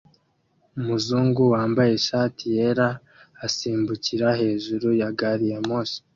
Umuzungu 0.79 1.41
wambaye 1.53 1.91
ishati 1.99 2.43
yera 2.55 2.89
asimbukira 3.45 4.27
hejuru 4.39 4.87
ya 5.01 5.09
gari 5.19 5.47
ya 5.53 5.59
moshi 5.67 5.99